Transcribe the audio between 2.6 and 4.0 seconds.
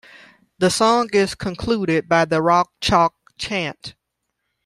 Chalk Chant.